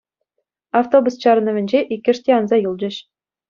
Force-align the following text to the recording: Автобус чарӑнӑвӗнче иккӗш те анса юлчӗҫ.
Автобус 0.79 1.15
чарӑнӑвӗнче 1.21 1.79
иккӗш 1.95 2.17
те 2.25 2.29
анса 2.41 2.57
юлчӗҫ. 2.67 2.95